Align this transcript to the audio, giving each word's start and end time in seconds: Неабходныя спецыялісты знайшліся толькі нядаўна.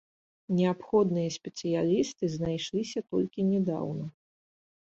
Неабходныя 0.59 1.29
спецыялісты 1.35 2.31
знайшліся 2.37 2.99
толькі 3.15 3.47
нядаўна. 3.53 4.05